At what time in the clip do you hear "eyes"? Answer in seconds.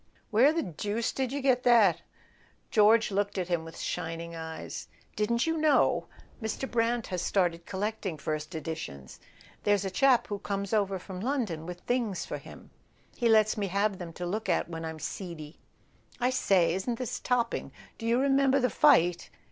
4.35-4.87